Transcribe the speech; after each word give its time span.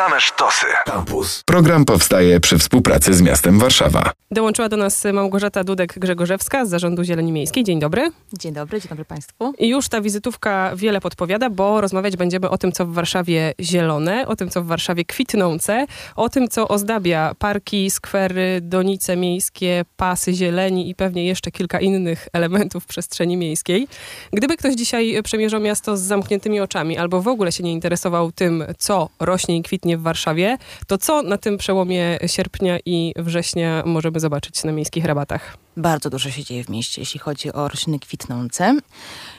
Same 0.00 0.20
sztosy. 0.20 0.66
Campus. 0.86 1.42
Program 1.44 1.84
powstaje 1.84 2.40
przy 2.40 2.58
współpracy 2.58 3.14
z 3.14 3.22
miastem 3.22 3.58
Warszawa. 3.58 4.12
Dołączyła 4.30 4.68
do 4.68 4.76
nas 4.76 5.04
Małgorzata 5.12 5.64
Dudek-Grzegorzewska 5.64 6.66
z 6.66 6.68
Zarządu 6.68 7.04
Zieleni 7.04 7.32
Miejskiej. 7.32 7.64
Dzień 7.64 7.80
dobry. 7.80 8.10
Dzień 8.32 8.52
dobry, 8.52 8.80
dzień 8.80 8.88
dobry 8.88 9.04
Państwu. 9.04 9.52
I 9.58 9.68
już 9.68 9.88
ta 9.88 10.00
wizytówka 10.00 10.72
wiele 10.76 11.00
podpowiada, 11.00 11.50
bo 11.50 11.80
rozmawiać 11.80 12.16
będziemy 12.16 12.50
o 12.50 12.58
tym, 12.58 12.72
co 12.72 12.86
w 12.86 12.92
Warszawie 12.92 13.54
zielone, 13.60 14.26
o 14.26 14.36
tym, 14.36 14.50
co 14.50 14.62
w 14.62 14.66
Warszawie 14.66 15.04
kwitnące, 15.04 15.86
o 16.16 16.28
tym, 16.28 16.48
co 16.48 16.68
ozdabia 16.68 17.34
parki, 17.38 17.90
skwery, 17.90 18.60
donice 18.62 19.16
miejskie, 19.16 19.84
pasy 19.96 20.34
zieleni 20.34 20.90
i 20.90 20.94
pewnie 20.94 21.26
jeszcze 21.26 21.50
kilka 21.50 21.80
innych 21.80 22.28
elementów 22.32 22.86
przestrzeni 22.86 23.36
miejskiej. 23.36 23.88
Gdyby 24.32 24.56
ktoś 24.56 24.74
dzisiaj 24.74 25.22
przemierzał 25.22 25.60
miasto 25.60 25.96
z 25.96 26.00
zamkniętymi 26.00 26.60
oczami 26.60 26.98
albo 26.98 27.22
w 27.22 27.28
ogóle 27.28 27.52
się 27.52 27.64
nie 27.64 27.72
interesował 27.72 28.32
tym, 28.32 28.64
co 28.78 29.08
rośnie 29.20 29.56
i 29.56 29.62
kwitnie 29.62 29.89
w 29.98 30.02
Warszawie, 30.02 30.58
to 30.86 30.98
co 30.98 31.22
na 31.22 31.38
tym 31.38 31.58
przełomie 31.58 32.18
sierpnia 32.26 32.78
i 32.86 33.14
września 33.16 33.82
możemy 33.86 34.20
zobaczyć 34.20 34.64
na 34.64 34.72
miejskich 34.72 35.04
rabatach? 35.04 35.56
Bardzo 35.76 36.10
dużo 36.10 36.30
się 36.30 36.44
dzieje 36.44 36.64
w 36.64 36.68
mieście, 36.68 37.02
jeśli 37.02 37.20
chodzi 37.20 37.52
o 37.52 37.68
rośliny 37.68 37.98
kwitnące. 37.98 38.76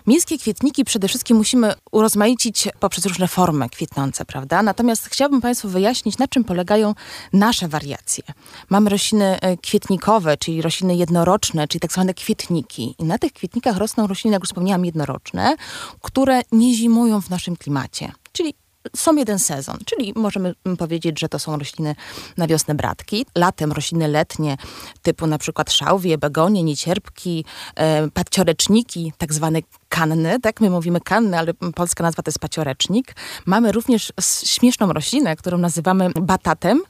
Miejskie 0.08 0.38
kwietniki 0.38 0.86
przede 0.86 1.08
wszystkim 1.08 1.38
musimy 1.38 1.74
urozmaicić 1.92 2.68
poprzez 2.80 3.06
różne 3.06 3.28
formy 3.28 3.70
kwitnące, 3.70 4.26
prawda? 4.26 4.64
Natomiast 4.64 5.10
chciałabym 5.10 5.42
Państwu 5.42 5.70
wyjaśnić, 5.70 6.18
na 6.18 6.28
czym 6.28 6.44
polegają 6.44 6.94
nasze 7.34 7.68
wariacje. 7.68 8.24
Mamy 8.70 8.90
rośliny 8.90 9.40
e, 9.40 9.58
kwietnikowe, 9.58 10.38
czyli 10.38 10.62
rośliny 10.62 10.96
jednoroczne, 10.96 11.68
czyli 11.68 11.80
tak 11.80 11.94
zwane 11.94 12.14
kwietniki. 12.14 12.96
I 13.00 13.04
na 13.04 13.18
tych 13.18 13.34
kwietnikach 13.34 13.78
rosną 13.78 14.08
rośliny, 14.08 14.34
jak 14.34 14.42
już 14.42 14.50
wspomniałam, 14.50 14.86
jednoroczne, 14.86 15.56
które 16.02 16.42
nie 16.52 16.76
zimują 16.76 17.22
w 17.22 17.30
naszym 17.30 17.56
klimacie. 17.56 18.12
Czyli 18.32 18.54
są 18.96 19.16
jeden 19.16 19.40
sezon, 19.40 19.78
czyli 19.86 20.14
możemy 20.16 20.54
powiedzieć, 20.78 21.20
że 21.20 21.30
to 21.30 21.40
są 21.40 21.58
rośliny 21.58 21.96
na 22.38 22.48
wiosnę 22.48 22.76
bratki. 22.76 23.26
Latem 23.36 23.72
rośliny 23.72 24.08
letnie 24.08 24.58
typu 25.02 25.28
na 25.28 25.38
przykład 25.38 25.72
szałwie, 25.72 26.18
begonie, 26.18 26.64
niecierpki, 26.64 27.46
e, 27.76 28.10
pacioreczniki, 28.10 29.14
tak 29.18 29.34
zwane 29.34 29.60
kanny, 29.90 30.40
tak? 30.40 30.62
My 30.62 30.70
mówimy 30.70 31.02
kanny, 31.02 31.38
ale 31.38 31.54
polska 31.54 32.04
nazwa 32.04 32.24
to 32.24 32.30
jest 32.30 32.40
paciorecznnik. 32.40 33.16
Mamy 33.46 33.72
również 33.72 34.14
śmieszną 34.44 34.94
roślinę, 34.94 35.36
którą 35.36 35.58
nazywamy 35.58 36.10
batatem, 36.22 36.82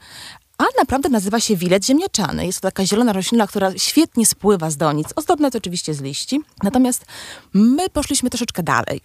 a 0.63 0.79
naprawdę 0.79 1.09
nazywa 1.09 1.39
się 1.39 1.55
wilet 1.55 1.85
ziemniaczany. 1.85 2.45
Jest 2.45 2.61
to 2.61 2.67
taka 2.67 2.85
zielona 2.85 3.13
roślina, 3.13 3.47
która 3.47 3.71
świetnie 3.77 4.25
spływa 4.25 4.69
z 4.69 4.77
donic. 4.77 5.07
Ozdobne 5.15 5.51
to 5.51 5.57
oczywiście 5.57 5.93
z 5.93 6.01
liści. 6.01 6.41
Natomiast 6.63 7.05
my 7.53 7.89
poszliśmy 7.89 8.29
troszeczkę 8.29 8.63
dalej. 8.63 9.01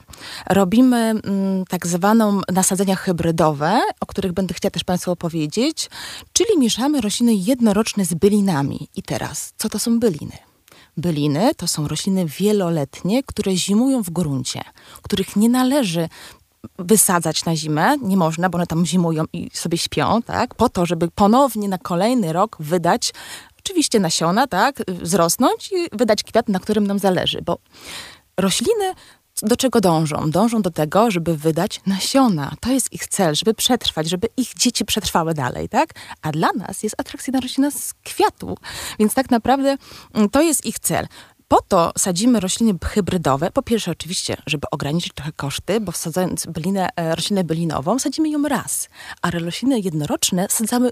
Robimy 0.51 0.97
mm, 0.97 1.65
tak 1.69 1.87
zwaną 1.87 2.41
nasadzenia 2.53 2.97
hybrydowe, 2.97 3.81
o 4.01 4.07
których 4.07 4.33
będę 4.33 4.55
chciała 4.55 4.71
też 4.71 4.85
Państwu 4.85 5.11
opowiedzieć, 5.11 5.91
czyli 6.33 6.59
mieszamy 6.59 7.01
rośliny 7.01 7.35
jednoroczne 7.35 8.05
z 8.05 8.15
bylinami. 8.15 8.89
I 8.97 9.03
teraz, 9.03 9.53
co 9.57 9.69
to 9.69 9.79
są 9.79 10.01
byliny? 10.01 10.39
Byliny 10.97 11.55
to 11.55 11.69
są 11.69 11.89
rośliny 11.89 12.27
wieloletnie, 12.27 13.23
które 13.23 13.57
zimują 13.57 14.03
w 14.03 14.11
gruncie, 14.11 14.61
których 15.03 15.37
nie 15.37 15.49
należy 15.49 16.09
wysadzać 16.79 17.45
na 17.45 17.57
zimę, 17.57 17.97
nie 18.03 18.17
można, 18.17 18.49
bo 18.49 18.57
one 18.57 18.67
tam 18.67 18.87
zimują 18.87 19.25
i 19.33 19.51
sobie 19.53 19.79
śpią, 19.79 20.23
tak, 20.23 20.55
po 20.55 20.69
to, 20.69 20.87
żeby 20.87 21.09
ponownie 21.15 21.69
na 21.69 21.79
kolejny 21.79 22.33
rok 22.33 22.57
wydać 22.61 23.13
oczywiście 23.59 24.01
nasiona, 24.01 24.47
tak, 24.47 24.83
wzrosnąć 24.89 25.73
i 25.73 25.97
wydać 25.97 26.23
kwiat, 26.23 26.49
na 26.49 26.61
którym 26.61 26.87
nam 26.87 26.99
zależy, 26.99 27.43
bo 27.43 27.59
rośliny 28.37 28.95
do 29.43 29.57
czego 29.57 29.81
dążą? 29.81 30.31
Dążą 30.31 30.63
do 30.63 30.71
tego, 30.71 31.11
żeby 31.11 31.37
wydać 31.37 31.81
nasiona. 31.87 32.53
To 32.61 32.71
jest 32.71 32.93
ich 32.93 33.09
cel, 33.09 33.35
żeby 33.35 33.55
przetrwać, 33.55 34.09
żeby 34.09 34.29
ich 34.37 34.55
dzieci 34.55 34.85
przetrwały 34.85 35.35
dalej, 35.35 35.69
tak? 35.69 35.89
A 36.23 36.33
dla 36.33 36.53
nas 36.53 36.83
jest 36.83 37.01
atrakcyjna 37.01 37.41
roślina 37.41 37.71
z 37.71 37.95
kwiatu. 38.05 38.57
Więc 38.99 39.15
tak 39.15 39.31
naprawdę 39.31 39.77
mm, 40.15 40.29
to 40.29 40.43
jest 40.43 40.67
ich 40.67 40.79
cel. 40.79 41.07
Po 41.49 41.63
to 41.69 41.93
sadzimy 41.99 42.41
rośliny 42.41 42.75
hybrydowe. 42.85 43.51
Po 43.51 43.63
pierwsze, 43.63 43.91
oczywiście, 43.91 44.37
żeby 44.47 44.67
ograniczyć 44.71 45.13
trochę 45.13 45.33
koszty, 45.33 45.81
bo 45.81 45.93
wsadzając 45.93 46.47
bylinę, 46.47 46.89
e, 46.97 47.15
roślinę 47.15 47.45
bylinową, 47.45 47.99
sadzimy 47.99 48.31
ją 48.31 48.43
raz, 48.43 48.89
a 49.23 49.31
rośliny 49.31 49.81
jednoroczne 49.81 50.47
sadzamy 50.51 50.91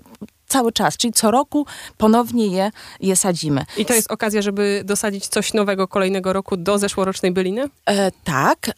cały 0.48 0.72
czas, 0.72 0.96
czyli 0.96 1.12
co 1.12 1.30
roku 1.30 1.66
ponownie 1.98 2.46
je, 2.46 2.70
je 3.00 3.16
sadzimy. 3.16 3.64
I 3.76 3.86
to 3.86 3.94
jest 3.94 4.10
okazja, 4.10 4.42
żeby 4.42 4.82
dosadzić 4.84 5.26
coś 5.26 5.54
nowego 5.54 5.88
kolejnego 5.88 6.32
roku 6.32 6.56
do 6.56 6.78
zeszłorocznej 6.78 7.32
byliny? 7.32 7.68
E, 7.86 8.10
tak, 8.24 8.68
e, 8.68 8.72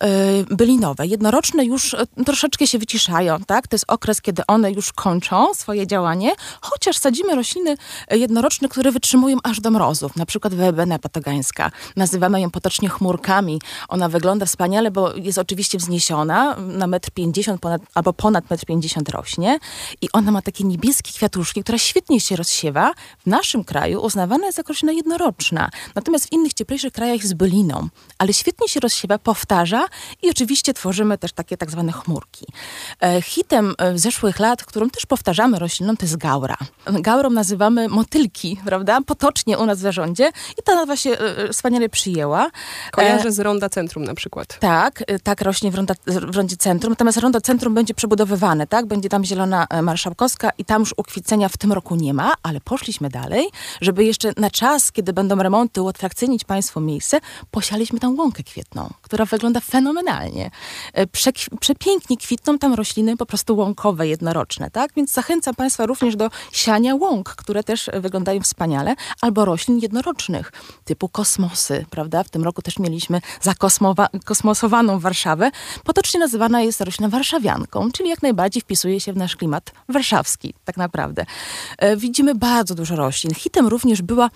bylinowe. 0.50 1.06
Jednoroczne 1.06 1.64
już 1.64 1.94
e, 1.94 2.06
troszeczkę 2.26 2.66
się 2.66 2.78
wyciszają, 2.78 3.38
tak? 3.46 3.68
To 3.68 3.74
jest 3.74 3.84
okres, 3.88 4.20
kiedy 4.20 4.42
one 4.46 4.72
już 4.72 4.92
kończą 4.92 5.54
swoje 5.54 5.86
działanie, 5.86 6.32
chociaż 6.60 6.98
sadzimy 6.98 7.34
rośliny 7.34 7.76
jednoroczne, 8.10 8.68
które 8.68 8.92
wytrzymują 8.92 9.36
aż 9.42 9.60
do 9.60 9.70
mrozów, 9.70 10.16
na 10.16 10.26
przykład 10.26 10.54
webena 10.54 10.98
patogańska. 10.98 11.70
Nazywamy 11.96 12.40
ją 12.40 12.50
potocznie 12.50 12.88
chmurkami. 12.88 13.60
Ona 13.88 14.08
wygląda 14.08 14.46
wspaniale, 14.46 14.90
bo 14.90 15.14
jest 15.14 15.38
oczywiście 15.38 15.78
wzniesiona 15.78 16.56
na 16.56 16.86
metr 16.86 17.10
pięćdziesiąt 17.10 17.60
albo 17.94 18.12
ponad 18.12 18.50
metr 18.50 18.66
pięćdziesiąt 18.66 19.08
rośnie 19.08 19.58
i 20.02 20.08
ona 20.12 20.30
ma 20.30 20.42
takie 20.42 20.64
niebieskie 20.64 21.12
kwiatuszki, 21.12 21.55
która 21.62 21.78
świetnie 21.78 22.20
się 22.20 22.36
rozsiewa, 22.36 22.92
w 23.18 23.26
naszym 23.26 23.64
kraju 23.64 24.00
uznawana 24.00 24.46
jest 24.46 24.58
jako 24.58 24.68
roślina 24.68 24.92
jednoroczna. 24.92 25.70
Natomiast 25.94 26.28
w 26.28 26.32
innych 26.32 26.54
cieplejszych 26.54 26.92
krajach 26.92 27.20
jest 27.22 27.34
byliną, 27.34 27.88
ale 28.18 28.32
świetnie 28.32 28.68
się 28.68 28.80
rozsiewa, 28.80 29.18
powtarza 29.18 29.86
i 30.22 30.30
oczywiście 30.30 30.74
tworzymy 30.74 31.18
też 31.18 31.32
takie 31.32 31.56
tak 31.56 31.70
zwane 31.70 31.92
chmurki. 31.92 32.46
E, 33.00 33.22
hitem 33.22 33.74
e, 33.78 33.98
zeszłych 33.98 34.38
lat, 34.38 34.64
którą 34.64 34.90
też 34.90 35.06
powtarzamy 35.06 35.58
rośliną, 35.58 35.96
to 35.96 36.04
jest 36.04 36.16
gaura. 36.16 36.56
Gaurą 36.86 37.30
nazywamy 37.30 37.88
motylki, 37.88 38.60
prawda? 38.64 39.00
Potocznie 39.06 39.58
u 39.58 39.66
nas 39.66 39.78
w 39.78 39.82
zarządzie 39.82 40.30
i 40.58 40.62
ta 40.64 40.74
nazwa 40.74 40.96
się 40.96 41.10
e, 41.10 41.48
wspaniale 41.52 41.88
przyjęła. 41.88 42.50
Kojarzę 42.92 43.32
z 43.32 43.38
Ronda 43.38 43.68
Centrum 43.68 44.04
na 44.04 44.14
przykład. 44.14 44.58
Tak, 44.60 45.04
tak 45.22 45.40
rośnie 45.40 45.70
w, 45.70 45.74
ronda, 45.74 45.94
w 46.06 46.36
rondzie 46.36 46.56
centrum, 46.56 46.92
natomiast 46.92 47.18
Ronda 47.18 47.40
Centrum 47.40 47.74
będzie 47.74 47.94
przebudowywane, 47.94 48.66
tak? 48.66 48.86
Będzie 48.86 49.08
tam 49.08 49.24
zielona 49.24 49.66
marszałkowska 49.82 50.50
i 50.58 50.64
tam 50.64 50.82
już 50.82 50.94
w 51.48 51.56
tym 51.56 51.72
roku 51.72 51.96
nie 51.96 52.14
ma, 52.14 52.34
ale 52.42 52.60
poszliśmy 52.60 53.08
dalej, 53.08 53.48
żeby 53.80 54.04
jeszcze 54.04 54.32
na 54.36 54.50
czas, 54.50 54.92
kiedy 54.92 55.12
będą 55.12 55.36
remonty, 55.36 55.82
uatrakcyjnić 55.82 56.44
Państwu 56.44 56.80
miejsce, 56.80 57.20
posialiśmy 57.50 57.98
tam 57.98 58.18
łąkę 58.18 58.42
kwietną, 58.42 58.90
która 59.02 59.24
wygląda 59.24 59.60
fenomenalnie. 59.60 60.50
E, 60.92 61.06
prze, 61.06 61.30
przepięknie 61.60 62.16
kwitną 62.16 62.58
tam 62.58 62.74
rośliny 62.74 63.16
po 63.16 63.26
prostu 63.26 63.56
łąkowe, 63.56 64.08
jednoroczne, 64.08 64.70
tak? 64.70 64.90
Więc 64.96 65.12
zachęcam 65.12 65.54
Państwa 65.54 65.86
również 65.86 66.16
do 66.16 66.30
siania 66.52 66.94
łąk, 66.94 67.28
które 67.28 67.64
też 67.64 67.90
wyglądają 68.00 68.40
wspaniale, 68.40 68.94
albo 69.20 69.44
roślin 69.44 69.78
jednorocznych, 69.78 70.52
typu 70.84 71.08
kosmosy, 71.08 71.86
prawda? 71.90 72.22
W 72.22 72.28
tym 72.28 72.44
roku 72.44 72.62
też 72.62 72.78
mieliśmy 72.78 73.20
zakosmosowaną 73.40 74.98
Warszawę. 74.98 75.50
Potocznie 75.84 76.20
nazywana 76.20 76.60
jest 76.60 76.80
roślina 76.80 77.08
warszawianką, 77.08 77.92
czyli 77.92 78.08
jak 78.08 78.22
najbardziej 78.22 78.62
wpisuje 78.62 79.00
się 79.00 79.12
w 79.12 79.16
nasz 79.16 79.36
klimat 79.36 79.72
warszawski, 79.88 80.54
tak 80.64 80.76
naprawdę. 80.76 81.26
E, 81.78 81.96
widzimy 81.96 82.34
bardzo 82.34 82.74
dużo 82.74 82.96
roślin. 82.96 83.34
Hitem 83.34 83.66
również 83.66 84.02
była 84.02 84.30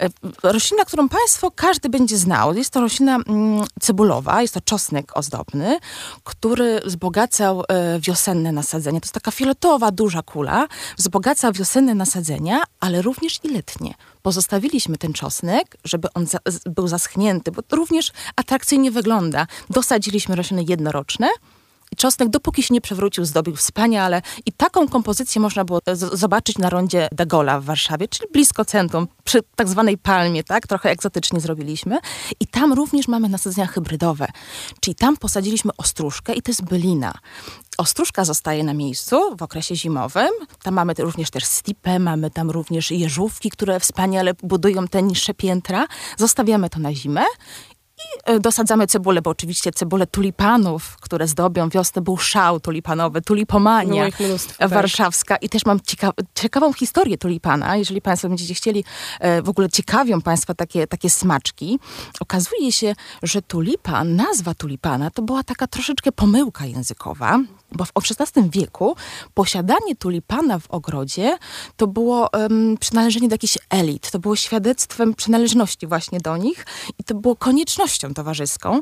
e, 0.00 0.08
roślina, 0.42 0.84
którą 0.84 1.08
Państwo 1.08 1.50
każdy 1.50 1.88
będzie 1.88 2.16
znał. 2.16 2.54
Jest 2.54 2.70
to 2.70 2.80
roślina 2.80 3.16
mm, 3.16 3.64
cebulowa, 3.80 4.42
jest 4.42 4.54
to 4.54 4.60
czosnek 4.60 5.16
ozdobny, 5.16 5.78
który 6.24 6.80
wzbogacał 6.84 7.62
e, 7.68 8.00
wiosenne 8.00 8.52
nasadzenia. 8.52 9.00
To 9.00 9.04
jest 9.04 9.14
taka 9.14 9.30
fioletowa, 9.30 9.90
duża 9.90 10.22
kula, 10.22 10.68
wzbogacał 10.98 11.52
wiosenne 11.52 11.94
nasadzenia, 11.94 12.62
ale 12.80 13.02
również 13.02 13.40
i 13.42 13.48
letnie. 13.48 13.94
Pozostawiliśmy 14.22 14.98
ten 14.98 15.12
czosnek, 15.12 15.76
żeby 15.84 16.08
on 16.14 16.26
za, 16.26 16.38
był 16.66 16.88
zaschnięty, 16.88 17.52
bo 17.52 17.62
również 17.76 18.12
atrakcyjnie 18.36 18.90
wygląda. 18.90 19.46
Dosadziliśmy 19.70 20.36
rośliny 20.36 20.64
jednoroczne, 20.68 21.28
i 21.92 21.96
czosnek, 21.96 22.28
dopóki 22.28 22.62
się 22.62 22.74
nie 22.74 22.80
przewrócił, 22.80 23.24
zdobił 23.24 23.56
wspaniale. 23.56 24.22
I 24.46 24.52
taką 24.52 24.88
kompozycję 24.88 25.40
można 25.40 25.64
było 25.64 25.80
zobaczyć 25.94 26.58
na 26.58 26.70
rondzie 26.70 27.08
Dagola 27.12 27.60
w 27.60 27.64
Warszawie, 27.64 28.08
czyli 28.08 28.30
blisko 28.32 28.64
centrum, 28.64 29.08
przy 29.24 29.40
tak 29.56 29.68
zwanej 29.68 29.98
palmie, 29.98 30.44
tak? 30.44 30.66
Trochę 30.66 30.90
egzotycznie 30.90 31.40
zrobiliśmy. 31.40 31.98
I 32.40 32.46
tam 32.46 32.72
również 32.72 33.08
mamy 33.08 33.28
nasadzenia 33.28 33.66
hybrydowe. 33.66 34.26
Czyli 34.80 34.94
tam 34.94 35.16
posadziliśmy 35.16 35.70
ostróżkę 35.76 36.34
i 36.34 36.42
to 36.42 36.50
jest 36.50 36.64
bylina. 36.64 37.12
Ostróżka 37.78 38.24
zostaje 38.24 38.64
na 38.64 38.74
miejscu 38.74 39.36
w 39.36 39.42
okresie 39.42 39.76
zimowym. 39.76 40.30
Tam 40.62 40.74
mamy 40.74 40.94
również 40.98 41.30
też 41.30 41.44
stipę, 41.44 41.98
mamy 41.98 42.30
tam 42.30 42.50
również 42.50 42.90
jeżówki, 42.90 43.50
które 43.50 43.80
wspaniale 43.80 44.34
budują 44.42 44.88
te 44.88 45.02
niższe 45.02 45.34
piętra. 45.34 45.86
Zostawiamy 46.18 46.70
to 46.70 46.80
na 46.80 46.94
zimę 46.94 47.22
I 48.02 48.32
e, 48.32 48.40
dosadzamy 48.40 48.86
cebulę, 48.86 49.22
bo 49.22 49.30
oczywiście 49.30 49.72
cebule 49.72 50.06
tulipanów, 50.06 50.96
które 51.00 51.28
zdobią 51.28 51.68
wiosnę, 51.68 52.02
był 52.02 52.16
szał 52.16 52.60
tulipanowy, 52.60 53.22
tulipomania 53.22 54.04
No, 54.20 54.26
mnóstwo, 54.26 54.58
tak. 54.58 54.70
warszawska. 54.70 55.36
I 55.36 55.48
też 55.48 55.66
mam 55.66 55.80
cieka 55.80 56.10
ciekawą 56.34 56.72
historię 56.72 57.18
tulipana. 57.18 57.76
Jeżeli 57.76 58.02
Państwo 58.02 58.28
będziecie 58.28 58.54
chcieli, 58.54 58.84
e, 59.20 59.42
w 59.42 59.48
ogóle 59.48 59.68
ciekawią 59.68 60.20
Państwa 60.20 60.54
takie, 60.54 60.86
takie 60.86 61.10
smaczki, 61.10 61.78
okazuje 62.20 62.72
się, 62.72 62.94
że 63.22 63.42
tulipan, 63.42 64.16
nazwa 64.16 64.54
tulipana, 64.54 65.10
to 65.10 65.22
była 65.22 65.42
taka 65.42 65.66
troszeczkę 65.66 66.12
pomyłka 66.12 66.66
językowa, 66.66 67.38
bo 67.72 67.84
w 67.84 67.92
XVI 68.20 68.50
wieku 68.50 68.96
posiadanie 69.34 69.96
tulipana 69.98 70.58
w 70.58 70.70
ogrodzie 70.70 71.38
to 71.76 71.86
było 71.86 72.28
um, 72.32 72.76
przynależenie 72.80 73.28
do 73.28 73.34
jakichś 73.34 73.58
elit, 73.70 74.10
to 74.10 74.18
było 74.18 74.36
świadectwem 74.36 75.14
przynależności 75.14 75.86
właśnie 75.86 76.20
do 76.20 76.36
nich 76.36 76.66
i 76.98 77.04
to 77.04 77.14
było 77.14 77.36
koniecznością 77.36 77.91
towarzyską. 77.98 78.80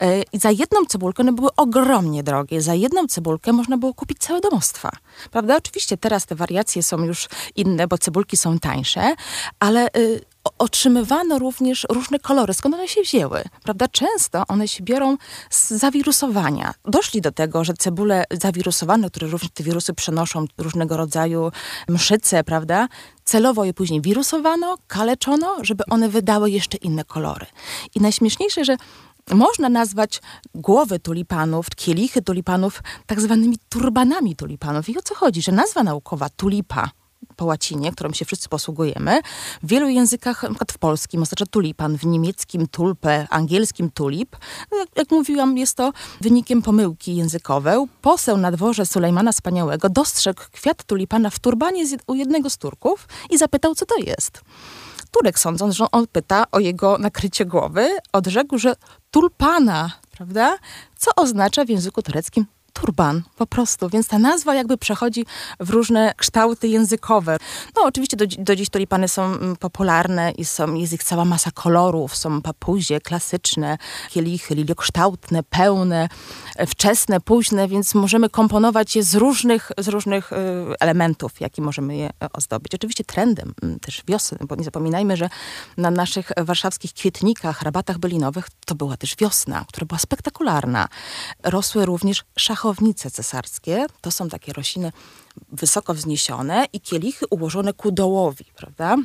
E, 0.00 0.22
I 0.32 0.38
za 0.38 0.50
jedną 0.50 0.84
cebulkę, 0.88 1.22
one 1.22 1.32
były 1.32 1.48
ogromnie 1.56 2.22
drogie, 2.22 2.60
za 2.60 2.74
jedną 2.74 3.06
cebulkę 3.06 3.52
można 3.52 3.78
było 3.78 3.94
kupić 3.94 4.18
całe 4.18 4.40
domostwa. 4.40 4.90
Prawda? 5.30 5.56
Oczywiście 5.56 5.96
teraz 5.96 6.26
te 6.26 6.34
wariacje 6.34 6.82
są 6.82 7.04
już 7.04 7.28
inne, 7.56 7.88
bo 7.88 7.98
cebulki 7.98 8.36
są 8.36 8.58
tańsze, 8.58 9.14
ale 9.60 9.88
y, 9.96 10.20
otrzymywano 10.58 11.38
również 11.38 11.86
różne 11.90 12.18
kolory. 12.18 12.54
Skąd 12.54 12.74
one 12.74 12.88
się 12.88 13.00
wzięły? 13.02 13.44
Prawda? 13.62 13.88
Często 13.88 14.44
one 14.48 14.68
się 14.68 14.84
biorą 14.84 15.16
z 15.50 15.68
zawirusowania. 15.68 16.74
Doszli 16.84 17.20
do 17.20 17.32
tego, 17.32 17.64
że 17.64 17.74
cebule 17.74 18.24
zawirusowane, 18.30 19.10
które 19.10 19.26
również 19.26 19.50
te 19.54 19.64
wirusy 19.64 19.94
przenoszą 19.94 20.44
różnego 20.58 20.96
rodzaju 20.96 21.50
mszyce, 21.88 22.44
prawda? 22.44 22.88
Celowo 23.24 23.64
je 23.64 23.74
później 23.74 24.00
wirusowano, 24.00 24.76
kaleczono, 24.86 25.56
żeby 25.62 25.84
one 25.90 26.08
wydały 26.08 26.50
jeszcze 26.50 26.76
inne 26.76 27.04
kolory. 27.04 27.46
I 27.94 28.00
najśmieszniejsze, 28.00 28.64
że 28.64 28.76
można 29.34 29.68
nazwać 29.68 30.20
głowy 30.54 30.98
tulipanów, 30.98 31.66
kielichy 31.76 32.22
tulipanów 32.22 32.82
tak 33.06 33.20
zwanymi 33.20 33.56
turbanami 33.68 34.36
tulipanów. 34.36 34.88
I 34.88 34.98
o 34.98 35.02
co 35.02 35.14
chodzi? 35.14 35.42
Że 35.42 35.52
nazwa 35.52 35.82
naukowa 35.82 36.28
tulipa 36.28 36.90
po 37.38 37.44
łacinie, 37.44 37.92
którą 37.92 38.12
się 38.12 38.24
wszyscy 38.24 38.48
posługujemy, 38.48 39.20
w 39.62 39.68
wielu 39.68 39.88
językach, 39.88 40.44
przykład 40.58 40.72
w 40.72 40.78
polskim 40.78 41.22
oznacza 41.22 41.46
tulipan, 41.46 41.98
w 41.98 42.06
niemieckim 42.06 42.66
tulpe, 42.66 43.26
angielskim 43.30 43.90
tulip. 43.90 44.36
No, 44.72 44.78
jak, 44.78 44.88
jak 44.96 45.10
mówiłam, 45.10 45.58
jest 45.58 45.74
to 45.76 45.92
wynikiem 46.20 46.62
pomyłki 46.62 47.16
językowej. 47.16 47.78
Poseł 48.02 48.36
na 48.36 48.52
dworze 48.52 48.86
Sulejmana 48.86 49.32
Wspaniałego 49.32 49.88
dostrzegł 49.88 50.42
kwiat 50.52 50.84
tulipana 50.84 51.30
w 51.30 51.38
turbanie 51.38 51.84
u 52.06 52.14
jednego 52.14 52.50
z 52.50 52.58
Turków 52.58 53.08
i 53.30 53.38
zapytał, 53.38 53.74
co 53.74 53.86
to 53.86 53.96
jest. 53.96 54.40
Turek, 55.10 55.38
sądząc, 55.38 55.74
że 55.74 55.90
on 55.92 56.06
pyta 56.06 56.44
o 56.52 56.58
jego 56.58 56.98
nakrycie 56.98 57.44
głowy, 57.44 57.88
odrzekł, 58.12 58.58
że 58.58 58.74
tulpana, 59.10 59.90
prawda? 60.10 60.58
Co 60.96 61.10
oznacza 61.16 61.64
w 61.64 61.68
języku 61.68 62.02
tureckim 62.02 62.46
turban, 62.72 63.22
po 63.36 63.46
prostu. 63.46 63.88
Więc 63.88 64.08
ta 64.08 64.18
nazwa 64.18 64.54
jakby 64.54 64.78
przechodzi 64.78 65.26
w 65.60 65.70
różne 65.70 66.12
kształty 66.16 66.68
językowe. 66.68 67.36
No 67.76 67.82
oczywiście 67.82 68.16
do, 68.16 68.24
do 68.38 68.56
dziś 68.56 68.70
tulipany 68.70 69.08
są 69.08 69.24
mm, 69.24 69.56
popularne 69.56 70.30
i 70.30 70.44
są, 70.44 70.74
jest 70.74 70.92
ich 70.92 71.04
cała 71.04 71.24
masa 71.24 71.50
kolorów. 71.50 72.16
Są 72.16 72.42
papuzie, 72.42 73.00
klasyczne, 73.00 73.78
kielichy, 74.10 74.54
liliokształtne, 74.54 75.42
pełne, 75.42 76.08
e, 76.56 76.66
wczesne, 76.66 77.20
późne, 77.20 77.68
więc 77.68 77.94
możemy 77.94 78.30
komponować 78.30 78.96
je 78.96 79.02
z 79.02 79.14
różnych, 79.14 79.72
z 79.78 79.88
różnych 79.88 80.32
y, 80.32 80.36
elementów, 80.80 81.40
jakie 81.40 81.62
możemy 81.62 81.96
je 81.96 82.06
e, 82.06 82.32
ozdobić. 82.32 82.74
Oczywiście 82.74 83.04
trendem 83.04 83.54
mm, 83.62 83.80
też 83.80 84.02
wiosny, 84.06 84.38
bo 84.40 84.56
nie 84.56 84.64
zapominajmy, 84.64 85.16
że 85.16 85.28
na 85.76 85.90
naszych 85.90 86.32
warszawskich 86.36 86.92
kwietnikach, 86.92 87.62
rabatach 87.62 87.98
bylinowych 87.98 88.48
to 88.66 88.74
była 88.74 88.96
też 88.96 89.16
wiosna, 89.16 89.64
która 89.68 89.86
była 89.86 89.98
spektakularna. 89.98 90.88
Rosły 91.44 91.86
również 91.86 92.24
szachownice 92.58 93.10
cesarskie. 93.10 93.86
To 94.00 94.10
są 94.10 94.28
takie 94.28 94.52
rośliny 94.52 94.92
wysoko 95.52 95.94
wzniesione 95.94 96.66
i 96.72 96.80
kielichy 96.80 97.26
ułożone 97.30 97.72
ku 97.72 97.90
dołowi, 97.92 98.44
prawda? 98.56 98.96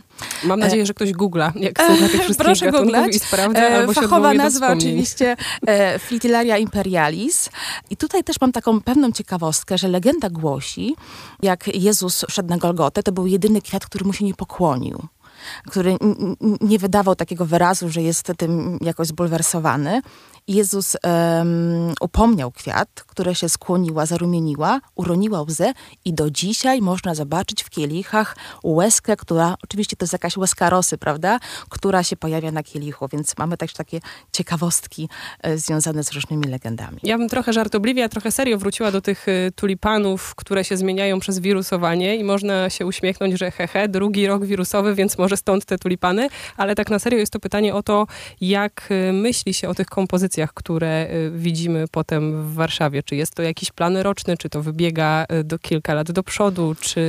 Mam 0.44 0.60
nadzieję, 0.60 0.86
że 0.86 0.94
ktoś 0.94 1.12
googla, 1.12 1.54
jak 1.56 1.82
słucha 1.82 2.08
tych 2.10 2.22
wszystkich 2.22 2.38
Proszę 2.38 2.72
googlać. 2.72 3.16
i 3.16 3.20
sprawdza, 3.20 3.60
E, 3.60 3.78
albo 3.78 3.94
Fachowa 3.94 4.34
nazwa 4.34 4.74
oczywiście 4.74 5.36
e, 5.68 6.00
Fritillaria 6.00 6.58
imperialis. 6.58 7.50
I 7.90 7.98
tutaj 7.98 8.24
też 8.24 8.42
mam 8.42 8.52
taką 8.52 8.82
pewną 8.82 9.12
ciekawostkę, 9.12 9.78
że 9.78 9.88
legenda 9.88 10.30
głosi, 10.30 10.96
jak 11.42 11.76
Jezus 11.76 12.26
szedł 12.30 12.50
na 12.50 12.58
Golgotę, 12.58 13.04
to 13.04 13.12
był 13.12 13.28
jedyny 13.28 13.62
kwiat, 13.62 13.86
który 13.86 14.06
mu 14.06 14.14
się 14.14 14.26
nie 14.26 14.34
pokłonił 14.34 15.08
który 15.68 15.98
nie 16.62 16.80
wydawał 16.80 17.16
takiego 17.16 17.46
wyrazu, 17.46 17.90
że 17.90 18.02
jest 18.02 18.32
tym 18.38 18.78
jakoś 18.82 19.08
zbulwersowany. 19.08 20.02
Jezus 20.48 20.98
em, 21.04 21.94
upomniał 22.02 22.52
kwiat, 22.52 23.04
która 23.13 23.33
się 23.33 23.50
skłoniła, 23.50 24.06
zarumieniła, 24.06 24.81
uroniła 24.95 25.42
łzę 25.42 25.74
i 26.06 26.13
do 26.13 26.30
dzisiaj 26.30 26.81
można 26.81 27.15
zobaczyć 27.15 27.63
w 27.63 27.69
kielichach 27.69 28.36
łezkę, 28.63 29.18
która, 29.18 29.56
oczywiście 29.63 29.95
to 29.95 30.04
jest 30.04 30.13
jakaś 30.13 30.38
łezka 30.38 30.69
rosy, 30.69 30.98
prawda, 30.98 31.39
która 31.69 32.04
się 32.04 32.15
pojawia 32.15 32.51
na 32.51 32.63
kielichu, 32.63 33.07
więc 33.12 33.38
mamy 33.38 33.57
też 33.57 33.74
takie 33.74 34.00
ciekawostki 34.31 35.10
e, 35.42 35.57
związane 35.57 36.04
z 36.04 36.12
różnymi 36.12 36.44
legendami. 36.44 36.98
Ja 37.04 37.18
bym 37.18 37.30
trochę 37.30 37.54
żartobliwie, 37.54 38.04
a 38.04 38.10
trochę 38.10 38.31
serio 38.31 38.57
wróciła 38.57 38.92
do 38.92 39.01
tych 39.01 39.27
y, 39.27 39.51
tulipanów, 39.56 40.36
które 40.36 40.63
się 40.63 40.77
zmieniają 40.77 41.19
przez 41.19 41.39
wirusowanie 41.39 42.16
i 42.16 42.24
można 42.24 42.69
się 42.69 42.86
uśmiechnąć, 42.86 43.39
że 43.39 43.51
hehe, 43.51 43.88
drugi 43.89 44.27
rok 44.27 44.45
wirusowy, 44.45 44.95
więc 44.95 45.18
może 45.18 45.38
stąd 45.38 45.66
te 45.66 45.77
tulipany, 45.77 46.30
ale 46.57 46.75
tak 46.75 46.89
na 46.89 47.00
serio 47.00 47.19
jest 47.19 47.33
to 47.33 47.39
pytanie 47.39 47.75
o 47.75 47.83
to, 47.83 48.07
jak 48.42 48.92
y, 48.92 49.13
myśli 49.13 49.54
się 49.54 49.69
o 49.69 49.75
tych 49.75 49.88
kompozycjach, 49.88 50.54
które 50.54 51.07
widzimy 51.31 51.86
potem 51.92 52.44
w 52.44 52.54
Warszawie. 52.54 53.03
Czy 53.06 53.16
jest 53.16 53.36
to 53.36 53.44
jakiś 53.44 53.72
plan 53.72 53.98
roczny, 53.98 54.38
czy 54.38 54.50
to 54.50 54.62
wybiega 54.62 55.26
y, 55.40 55.44
do 55.44 55.60
kilka 55.60 55.94
lat 55.94 56.12
do 56.12 56.24
przodu, 56.24 56.76
czy 56.82 57.00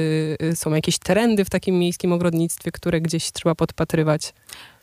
y, 0.42 0.56
są 0.56 0.74
jakieś 0.74 0.98
trendy 0.98 1.44
w 1.44 1.50
takim 1.50 1.78
miejskim 1.78 2.12
ogrodnictwie, 2.12 2.72
które 2.72 3.00
gdzieś 3.00 3.32
trzeba 3.32 3.54
podpatrywać. 3.54 4.34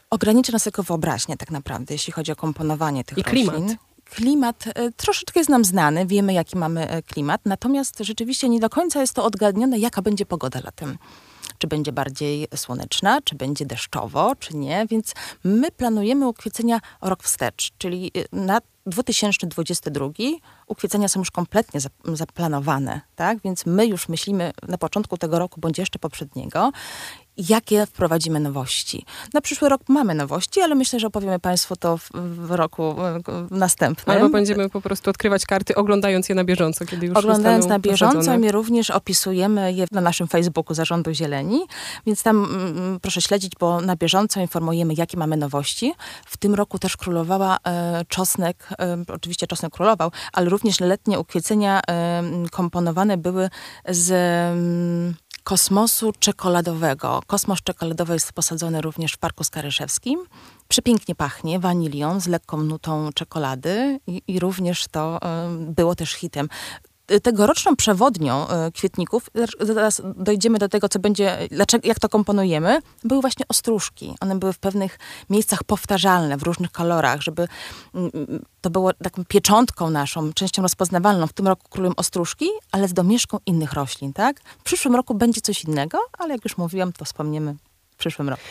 Ogranicza 0.09 0.51
nas 0.51 0.63
tylko 0.63 0.83
wyobraźnia 0.83 1.37
tak 1.37 1.51
naprawdę, 1.51 1.93
jeśli 1.93 2.13
chodzi 2.13 2.31
o 2.31 2.35
komponowanie 2.35 3.03
tych 3.03 3.17
I 3.17 3.23
klimat. 3.23 3.55
roślin. 3.55 3.77
Klimat 4.15 4.65
e, 4.67 4.91
troszeczkę 4.91 5.39
jest 5.39 5.49
nam 5.49 5.65
znany, 5.65 6.05
wiemy 6.05 6.33
jaki 6.33 6.57
mamy 6.57 6.89
e, 6.89 7.03
klimat, 7.03 7.41
natomiast 7.45 7.99
rzeczywiście 7.99 8.49
nie 8.49 8.59
do 8.59 8.69
końca 8.69 9.01
jest 9.01 9.13
to 9.13 9.23
odgadnione, 9.23 9.79
jaka 9.79 10.01
będzie 10.01 10.25
pogoda 10.25 10.59
latem. 10.63 10.97
Czy 11.61 11.67
będzie 11.67 11.91
bardziej 11.91 12.47
słoneczna, 12.55 13.21
czy 13.21 13.35
będzie 13.35 13.65
deszczowo, 13.65 14.35
czy 14.35 14.57
nie, 14.57 14.85
więc 14.89 15.13
my 15.43 15.71
planujemy 15.71 16.27
ukwiecenia 16.27 16.79
rok 17.01 17.23
wstecz, 17.23 17.71
czyli 17.77 18.11
e, 18.17 18.35
na 18.35 18.61
2022 18.85 20.05
ukwiecenia 20.67 21.07
są 21.07 21.19
już 21.19 21.31
kompletnie 21.31 21.79
zap- 21.79 22.15
zaplanowane, 22.15 23.01
tak? 23.15 23.41
Więc 23.41 23.65
my 23.65 23.85
już 23.85 24.09
myślimy 24.09 24.51
na 24.67 24.77
początku 24.77 25.17
tego 25.17 25.39
roku, 25.39 25.59
bądź 25.61 25.77
jeszcze 25.77 25.99
poprzedniego, 25.99 26.71
jakie 27.37 27.85
wprowadzimy 27.85 28.39
nowości. 28.39 29.05
Na 29.33 29.41
przyszły 29.41 29.69
rok 29.69 29.81
mamy 29.87 30.15
nowości, 30.15 30.61
ale 30.61 30.75
myślę, 30.75 30.99
że 30.99 31.07
opowiemy 31.07 31.39
Państwu 31.39 31.75
to 31.75 31.97
w, 31.97 32.09
w 32.13 32.51
roku 32.51 32.83
e, 32.83 33.21
następnym. 33.51 34.15
Albo 34.17 34.29
będziemy 34.29 34.69
po 34.69 34.81
prostu 34.81 35.09
odkrywać 35.09 35.45
karty, 35.45 35.75
oglądając 35.75 36.29
je 36.29 36.35
na 36.35 36.43
bieżąco, 36.43 36.85
kiedy 36.85 37.05
już 37.05 37.17
Oglądając 37.17 37.65
na 37.65 37.79
bieżąco, 37.79 38.15
posadzone. 38.15 38.37
my 38.37 38.51
również 38.51 38.89
opisujemy 38.89 39.73
je 39.73 39.85
na 39.91 40.01
naszym 40.01 40.27
Facebooku 40.27 40.73
Zarządu 40.75 41.13
Zieleni, 41.13 41.61
więc 42.05 42.23
tam 42.23 42.45
mm, 42.45 42.99
proszę 42.99 43.21
śledzić, 43.21 43.53
bo 43.59 43.81
na 43.81 43.95
bieżąco 43.95 44.39
informujemy, 44.39 44.93
jakie 44.97 45.17
mamy 45.17 45.37
nowości. 45.37 45.93
W 46.25 46.37
tym 46.37 46.55
roku 46.55 46.79
też 46.79 46.97
królowała 46.97 47.57
e, 47.63 48.05
czosnek, 48.07 48.69
e, 48.79 48.97
oczywiście 49.13 49.47
czosnek 49.47 49.73
królował, 49.73 50.11
ale 50.33 50.49
również 50.49 50.79
letnie 50.79 51.19
ukwiecenia 51.19 51.81
e, 51.89 52.23
komponowane 52.51 53.17
były 53.17 53.49
z 53.87 54.11
mm, 54.11 55.15
kosmosu 55.43 56.13
czekoladowego. 56.19 57.21
Kosmos 57.27 57.61
czekoladowy 57.63 58.13
jest 58.13 58.33
posadzony 58.33 58.81
również 58.81 59.13
w 59.13 59.17
Parku 59.17 59.43
Skaryszewskim. 59.43 60.19
Przepięknie 60.67 61.15
pachnie 61.15 61.59
wanilią 61.59 62.19
z 62.19 62.27
lekką 62.27 62.57
nutą 62.57 63.09
czekolady 63.13 63.99
i, 64.07 64.21
i 64.27 64.39
również 64.39 64.87
to 64.87 65.19
e, 65.21 65.49
było 65.57 65.95
też 65.95 66.11
hitem 66.11 66.49
tegoroczną 67.23 67.75
przewodnią 67.75 68.47
e, 68.47 68.71
kwietników, 68.71 69.29
zaraz 69.59 70.01
dojdziemy 70.15 70.59
do 70.59 70.69
tego, 70.69 70.89
co 70.89 70.99
będzie, 70.99 71.37
dlaczego, 71.51 71.87
jak 71.87 71.99
to 71.99 72.09
komponujemy, 72.09 72.79
były 73.03 73.21
właśnie 73.21 73.45
ostróżki. 73.47 74.15
One 74.19 74.39
były 74.39 74.53
w 74.53 74.59
pewnych 74.59 74.99
miejscach 75.29 75.63
powtarzalne, 75.63 76.37
w 76.37 76.43
różnych 76.43 76.71
kolorach, 76.71 77.21
żeby 77.21 77.47
mm, 77.95 78.11
to 78.61 78.69
było 78.69 78.93
taką 78.93 79.25
pieczątką 79.25 79.89
naszą, 79.89 80.33
częścią 80.33 80.61
rozpoznawalną. 80.61 81.27
W 81.27 81.33
tym 81.33 81.47
roku 81.47 81.67
królują 81.69 81.95
ostróżki, 81.95 82.49
ale 82.71 82.87
z 82.87 82.93
domieszką 82.93 83.37
innych 83.45 83.73
roślin, 83.73 84.13
tak? 84.13 84.41
W 84.59 84.63
przyszłym 84.63 84.95
roku 84.95 85.13
będzie 85.15 85.41
coś 85.41 85.63
innego, 85.63 85.97
ale 86.17 86.33
jak 86.33 86.43
już 86.43 86.57
mówiłam, 86.57 86.93
to 86.93 87.05
wspomniemy 87.05 87.55
przyszłym 88.01 88.29
roku. 88.29 88.41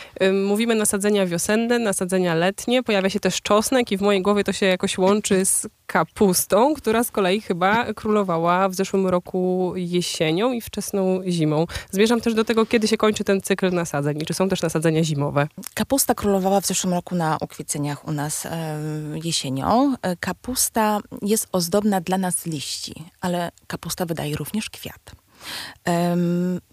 Mówimy 0.45 0.75
nasadzenia 0.75 1.25
wiosenne, 1.25 1.79
nasadzenia 1.79 2.35
letnie. 2.35 2.83
Pojawia 2.83 3.09
się 3.09 3.19
też 3.19 3.41
czosnek 3.41 3.91
i 3.91 3.97
w 3.97 4.01
mojej 4.01 4.21
głowie 4.21 4.43
to 4.43 4.53
się 4.53 4.65
jakoś 4.65 4.97
łączy 4.97 5.45
z 5.45 5.67
kapustą, 5.85 6.73
która 6.73 7.03
z 7.03 7.11
kolei 7.11 7.41
chyba 7.41 7.93
królowała 7.93 8.69
w 8.69 8.75
zeszłym 8.75 9.07
roku 9.07 9.73
jesienią 9.75 10.51
i 10.51 10.61
wczesną 10.61 11.21
zimą. 11.27 11.65
Zmierzam 11.91 12.21
też 12.21 12.33
do 12.33 12.45
tego, 12.45 12.65
kiedy 12.65 12.87
się 12.87 12.97
kończy 12.97 13.23
ten 13.23 13.41
cykl 13.41 13.71
nasadzeń 13.71 14.21
i 14.21 14.25
czy 14.25 14.33
są 14.33 14.49
też 14.49 14.61
nasadzenia 14.61 15.03
zimowe. 15.03 15.47
Kapusta 15.73 16.15
królowała 16.15 16.61
w 16.61 16.65
zeszłym 16.65 16.93
roku 16.93 17.15
na 17.15 17.37
ukwieceniach 17.41 18.07
u 18.07 18.11
nas 18.11 18.45
e, 18.45 18.79
jesienią. 19.23 19.95
E, 20.01 20.15
kapusta 20.15 20.99
jest 21.21 21.47
ozdobna 21.51 22.01
dla 22.01 22.17
nas 22.17 22.45
liści, 22.45 22.93
ale 23.21 23.51
kapusta 23.67 24.05
wydaje 24.05 24.35
również 24.35 24.69
kwiat. 24.69 25.20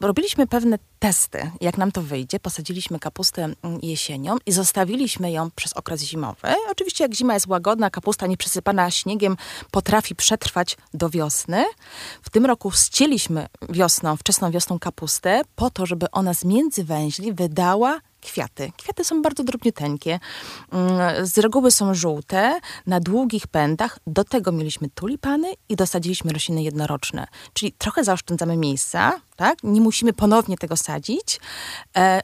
Robiliśmy 0.00 0.46
pewne 0.46 0.78
testy, 0.98 1.50
jak 1.60 1.78
nam 1.78 1.92
to 1.92 2.02
wyjdzie. 2.02 2.40
Posadziliśmy 2.40 2.98
kapustę 2.98 3.42
mm, 3.42 3.78
jesienią 3.82 4.37
i 4.46 4.52
zostawiliśmy 4.52 5.30
ją 5.32 5.50
przez 5.50 5.72
okres 5.72 6.02
zimowy. 6.02 6.54
Oczywiście 6.70 7.04
jak 7.04 7.14
zima 7.14 7.34
jest 7.34 7.46
łagodna, 7.46 7.90
kapusta 7.90 8.26
nieprzysypana 8.26 8.90
śniegiem 8.90 9.37
potrafi 9.70 10.14
przetrwać 10.14 10.76
do 10.94 11.10
wiosny. 11.10 11.64
W 12.22 12.30
tym 12.30 12.46
roku 12.46 12.70
ścieliśmy 12.70 13.46
wiosną, 13.68 14.16
wczesną 14.16 14.50
wiosną 14.50 14.78
kapustę 14.78 15.42
po 15.56 15.70
to, 15.70 15.87
żeby 15.87 16.10
ona 16.10 16.34
z 16.34 16.44
między 16.44 16.84
węźli 16.84 17.32
wydała 17.32 18.00
kwiaty. 18.32 18.73
Kwiaty 18.76 19.04
są 19.04 19.23
bardzo 19.23 19.44
drobniuteńkie. 19.44 20.20
Mm, 20.73 21.26
Z 21.26 21.38
reguły 21.38 21.70
są 21.70 21.94
żółte, 21.94 22.61
na 22.87 23.00
długich 23.00 23.47
pędach. 23.47 23.99
Do 24.06 24.25
tego 24.25 24.52
mieliśmy 24.52 24.88
tulipany 24.90 25.52
i 25.68 25.76
dosadziliśmy 25.76 26.32
rośliny 26.32 26.62
jednoroczne. 26.62 27.26
Czyli 27.52 27.73
trochę 27.73 28.04
zaoszczędzamy 28.04 28.56
miejsca, 28.56 29.20
tak? 29.37 29.58
Nie 29.62 29.80
musimy 29.80 30.12
ponownie 30.12 30.56
tego 30.58 30.76
sadzić. 30.76 31.40
E, 31.97 32.20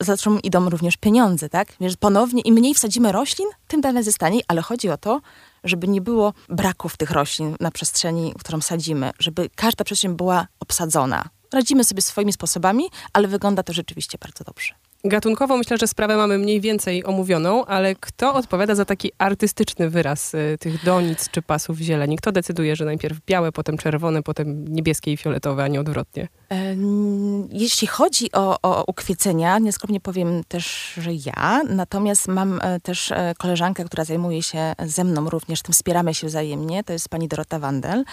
za, 0.00 0.16
czym 0.16 0.42
idą 0.42 0.70
również 0.70 0.96
pieniądze, 0.96 1.48
tak? 1.48 1.68
Więc 1.80 1.96
ponownie 1.96 2.42
im 2.42 2.54
mniej 2.54 2.74
wsadzimy 2.74 3.12
roślin, 3.12 3.48
tym 3.68 3.80
dalej 3.80 4.04
zostanie, 4.04 4.40
ale 4.48 4.62
chodzi 4.62 4.90
o 4.90 4.96
to, 4.96 5.20
żeby 5.64 5.88
nie 5.88 6.00
było 6.00 6.32
braków 6.48 6.96
tych 6.96 7.10
roślin 7.10 7.56
na 7.60 7.70
przestrzeni, 7.70 8.34
którą 8.38 8.60
sadzimy, 8.60 9.10
żeby 9.18 9.50
każda 9.54 9.84
przestrzeń 9.84 10.16
była 10.16 10.46
obsadzona. 10.60 11.28
Radzimy 11.52 11.84
sobie 11.84 12.02
swoimi 12.02 12.32
sposobami, 12.32 12.84
ale 13.12 13.28
wygląda 13.28 13.62
to 13.62 13.72
rzeczywiście 13.72 14.18
bardzo 14.18 14.44
dobrze. 14.44 14.74
Gatunkowo 15.08 15.56
myślę, 15.56 15.78
że 15.78 15.86
sprawę 15.86 16.16
mamy 16.16 16.38
mniej 16.38 16.60
więcej 16.60 17.04
omówioną, 17.04 17.64
ale 17.64 17.94
kto 17.94 18.34
odpowiada 18.34 18.74
za 18.74 18.84
taki 18.84 19.10
artystyczny 19.18 19.90
wyraz 19.90 20.34
y, 20.34 20.56
tych 20.60 20.84
donic 20.84 21.30
czy 21.30 21.42
pasów 21.42 21.78
zieleni? 21.78 22.16
Kto 22.16 22.32
decyduje, 22.32 22.76
że 22.76 22.84
najpierw 22.84 23.18
białe, 23.26 23.52
potem 23.52 23.78
czerwone, 23.78 24.22
potem 24.22 24.68
niebieskie 24.68 25.12
i 25.12 25.16
fioletowe, 25.16 25.64
a 25.64 25.68
nie 25.68 25.80
odwrotnie? 25.80 26.28
Em, 26.48 27.48
Jeśli 27.52 27.88
chodzi 27.88 28.32
o, 28.32 28.58
o 28.62 28.84
ukwiecenia, 28.86 29.58
nieskromnie 29.58 30.00
powiem 30.00 30.44
też, 30.48 30.92
że 30.96 31.10
ja. 31.12 31.62
Natomiast 31.68 32.28
mam 32.28 32.60
e, 32.62 32.80
też 32.80 33.12
e, 33.12 33.34
koleżankę, 33.38 33.84
która 33.84 34.04
zajmuje 34.04 34.42
się 34.42 34.72
ze 34.86 35.04
mną 35.04 35.30
również, 35.30 35.62
tym 35.62 35.72
wspieramy 35.72 36.14
się 36.14 36.26
wzajemnie. 36.26 36.84
To 36.84 36.92
jest 36.92 37.08
pani 37.08 37.28
Dorota 37.28 37.58
Wandel, 37.58 38.04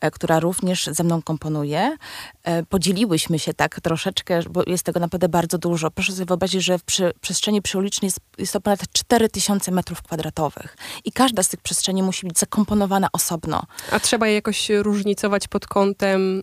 e, 0.00 0.10
która 0.10 0.40
również 0.40 0.86
ze 0.86 1.04
mną 1.04 1.22
komponuje. 1.22 1.96
E, 2.44 2.62
Podzieliłyśmy 2.62 3.38
się 3.38 3.54
tak 3.54 3.80
troszeczkę, 3.80 4.40
bo 4.50 4.62
jest 4.66 4.82
tego 4.84 5.00
naprawdę 5.00 5.28
bardzo 5.28 5.58
dużo. 5.58 5.90
Proszę 5.90 6.12
sobie 6.12 6.26
wyobrazić, 6.26 6.64
że 6.64 6.78
w 6.78 6.84
przy, 6.84 7.12
przestrzeni 7.20 7.62
przyulicznej 7.62 8.06
jest, 8.06 8.20
jest 8.38 8.52
to 8.52 8.60
ponad 8.60 8.80
4000 8.92 9.72
metrów 9.72 10.02
kwadratowych. 10.02 10.76
I 11.04 11.12
każda 11.12 11.42
z 11.42 11.48
tych 11.48 11.60
przestrzeni 11.60 12.02
musi 12.02 12.26
być 12.26 12.38
zakomponowana 12.38 13.08
osobno. 13.12 13.62
A 13.90 14.00
trzeba 14.00 14.28
je 14.28 14.34
jakoś 14.34 14.70
różnicować 14.70 15.48
pod 15.48 15.66
kątem 15.66 16.42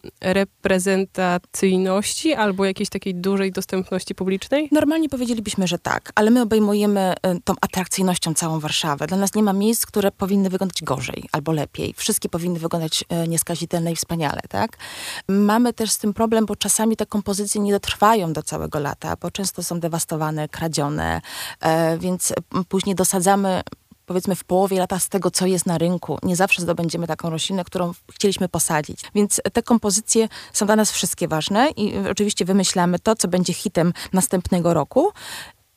reprezentacyjności 1.40 2.34
albo 2.34 2.66
jakiejś 2.66 2.90
takiej 2.90 3.16
dużej 3.16 3.52
dostępności 3.52 4.16
publicznej? 4.16 4.70
Normalnie 4.72 5.10
powiedzielibyśmy, 5.10 5.68
że 5.68 5.80
tak, 5.80 6.12
ale 6.16 6.32
my 6.32 6.42
obejmujemy 6.42 7.14
y, 7.14 7.42
tą 7.44 7.54
atrakcyjnością 7.62 8.34
całą 8.34 8.60
Warszawę. 8.60 9.08
Dla 9.08 9.18
nas 9.18 9.36
nie 9.36 9.44
ma 9.44 9.54
miejsc, 9.54 9.86
które 9.86 10.12
powinny 10.12 10.50
wyglądać 10.50 10.84
gorzej 10.84 11.24
albo 11.32 11.52
lepiej. 11.52 11.94
Wszystkie 11.98 12.30
powinny 12.30 12.60
wyglądać 12.60 13.04
y, 13.24 13.28
nieskazitelne 13.28 13.92
i 13.92 13.96
wspaniale, 13.96 14.42
tak? 14.50 14.78
Mamy 15.28 15.74
też 15.74 15.92
z 15.92 15.98
tym 15.98 16.14
problem, 16.14 16.46
bo 16.46 16.56
czasami 16.56 16.98
te 16.98 17.06
kompozycje 17.06 17.62
nie 17.62 17.72
dotrwają 17.72 18.34
do 18.34 18.44
całego 18.44 18.80
lata, 18.80 19.16
bo 19.22 19.32
często 19.32 19.64
są 19.64 19.80
dewastowane, 19.80 20.50
kradzione, 20.50 21.22
e, 21.62 21.98
więc 21.98 22.34
później 22.70 22.96
dosadzamy 22.96 23.62
powiedzmy 24.10 24.36
w 24.36 24.44
połowie 24.44 24.80
lata 24.80 25.00
z 25.00 25.10
tego, 25.10 25.32
co 25.32 25.46
jest 25.46 25.66
na 25.66 25.78
rynku. 25.78 26.18
Nie 26.24 26.36
zawsze 26.36 26.62
zdobędziemy 26.62 27.08
taką 27.08 27.30
roślinę, 27.30 27.64
którą 27.64 27.92
chcieliśmy 28.12 28.50
posadzić. 28.50 29.02
Więc 29.16 29.42
te 29.54 29.64
kompozycje 29.64 30.28
są 30.54 30.66
dla 30.66 30.76
nas 30.76 30.92
wszystkie 30.92 31.28
ważne 31.28 31.70
i 31.78 31.98
y, 31.98 32.10
oczywiście 32.10 32.46
wymyślamy 32.46 33.00
to, 33.00 33.16
co 33.16 33.28
będzie 33.28 33.54
hitem 33.54 33.94
następnego 34.14 34.74
roku. 34.74 35.12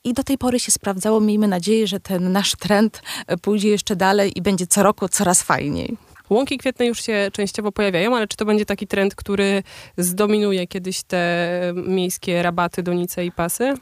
I 0.05 0.13
do 0.13 0.25
tej 0.25 0.39
pory 0.39 0.61
się 0.61 0.73
sprawdzało. 0.73 1.21
Miejmy 1.21 1.49
nadzieję, 1.49 1.87
że 1.87 2.01
ten 2.01 2.33
nasz 2.33 2.53
trend 2.57 3.03
e, 3.27 3.37
pójdzie 3.37 3.69
jeszcze 3.69 3.97
dalej 3.97 4.39
i 4.39 4.43
będzie 4.43 4.67
co 4.67 4.83
roku 4.83 5.09
coraz 5.09 5.43
fajniej. 5.43 5.97
Łąki 6.31 6.59
kwietne 6.59 6.87
już 6.87 7.03
się 7.03 7.31
częściowo 7.33 7.73
pojawiają, 7.73 8.17
ale 8.17 8.29
czy 8.29 8.37
to 8.37 8.45
będzie 8.45 8.67
taki 8.67 8.87
trend, 8.87 9.15
który 9.15 9.63
zdominuje 9.99 10.67
kiedyś 10.67 11.03
te 11.03 11.73
miejskie 11.75 12.43
rabaty, 12.43 12.83
donice 12.83 13.25
i 13.25 13.33
pasy? 13.33 13.75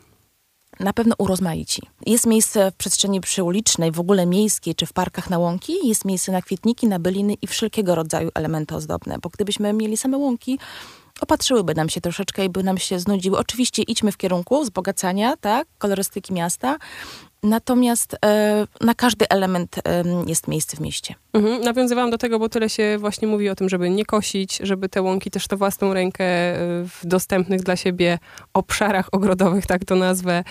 Na 0.81 0.93
pewno 0.93 1.15
urozmaici. 1.19 1.83
Jest 2.07 2.27
miejsce 2.27 2.71
w 2.71 2.75
przestrzeni 2.75 3.21
przyulicznej, 3.21 3.93
w 3.93 4.01
ogóle 4.01 4.27
miejskiej, 4.27 4.75
czy 4.75 4.87
w 4.87 4.93
parkach 4.93 5.31
na 5.31 5.39
łąki, 5.39 5.89
jest 5.89 6.05
miejsce 6.05 6.33
na 6.33 6.43
kwietniki, 6.43 6.87
na 6.87 6.99
byliny 6.99 7.35
i 7.43 7.47
wszelkiego 7.47 7.95
rodzaju 7.95 8.31
elementy 8.35 8.75
ozdobne, 8.75 9.19
bo 9.23 9.29
gdybyśmy 9.29 9.73
mieli 9.73 9.97
same 9.97 10.19
łąki, 10.19 10.59
opatrzyłyby 11.21 11.75
nam 11.75 11.89
się 11.89 12.01
troszeczkę 12.01 12.45
i 12.45 12.49
by 12.49 12.63
nam 12.63 12.79
się 12.79 13.01
znudziły. 13.01 13.39
Oczywiście 13.39 13.83
idźmy 13.83 14.13
w 14.13 14.17
kierunku 14.17 14.63
wzbogacania, 14.63 15.37
tak, 15.37 15.69
kolorystyki 15.79 16.33
miasta, 16.33 16.79
natomiast 17.42 18.16
e, 18.25 18.66
na 18.80 18.94
każdy 18.94 19.28
element 19.28 19.76
e, 19.78 20.04
jest 20.26 20.49
miejsce 20.49 20.76
w 20.76 20.80
mieście. 20.80 21.14
Mhm. 21.32 21.61
Nawiązywałam 21.62 22.11
do 22.11 22.18
tego, 22.18 22.38
bo 22.38 22.49
tyle 22.49 22.68
się 22.68 22.97
właśnie 22.99 23.28
mówi 23.28 23.49
o 23.49 23.54
tym, 23.54 23.68
żeby 23.68 23.90
nie 23.90 24.04
kosić, 24.04 24.59
żeby 24.62 24.88
te 24.88 25.02
łąki 25.02 25.30
też 25.30 25.50
na 25.50 25.56
własną 25.56 25.94
rękę 25.94 26.25
y, 26.25 26.85
w 26.88 27.00
dostępnych 27.04 27.62
dla 27.62 27.76
siebie 27.76 28.18
obszarach 28.54 29.09
ogrodowych, 29.12 29.66
tak 29.66 29.85
to 29.85 29.97
nazwę, 29.97 30.44